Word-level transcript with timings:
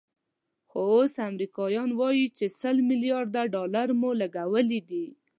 خو 0.69 0.79
اوس 0.93 1.13
امریکایان 1.29 1.89
وایي 1.99 2.25
چې 2.37 2.45
سل 2.59 2.75
ملیارده 2.89 3.41
ډالر 3.53 3.87
مو 3.99 4.09
لګولي 4.21 4.79
دي. 4.89 5.05